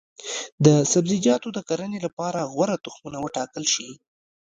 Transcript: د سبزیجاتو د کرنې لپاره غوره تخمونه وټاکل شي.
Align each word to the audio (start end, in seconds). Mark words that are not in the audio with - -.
د 0.65 0.67
سبزیجاتو 0.93 1.47
د 1.53 1.59
کرنې 1.69 1.99
لپاره 2.05 2.49
غوره 2.53 2.75
تخمونه 2.85 3.17
وټاکل 3.21 3.63
شي. 3.73 3.89